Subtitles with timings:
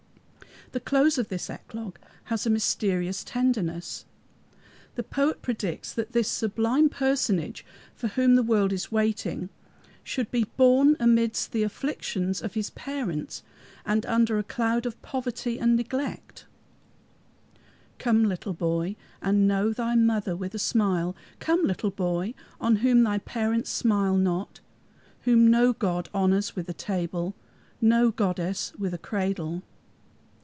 [0.73, 4.05] The close of this eclogue has a mysterious tenderness.
[4.95, 9.49] The poet predicts that this sublime personage, for whom the world is waiting,
[10.01, 13.43] should be born amidst the afflictions of his parents
[13.85, 16.45] and under a cloud of poverty and neglect:
[17.99, 21.17] "Come, little boy, and know thy mother with a smile.
[21.41, 24.61] Come, little boy, on whom thy parents smile not,
[25.23, 27.35] Whom no god honors with a table,
[27.81, 29.63] No goddess with a cradle."